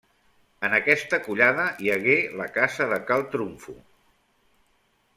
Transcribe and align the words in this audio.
En 0.69 0.75
aquesta 0.77 1.19
collada 1.27 1.67
hi 1.85 1.91
hagué 1.97 2.17
la 2.41 2.49
casa 2.57 2.91
de 2.95 2.99
Cal 3.13 3.27
Trumfo. 3.37 3.81